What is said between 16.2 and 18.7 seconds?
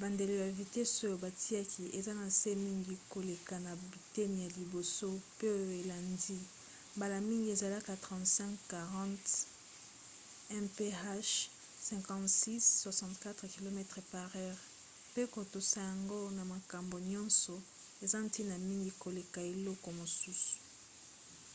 na makambo nyonso eza ntina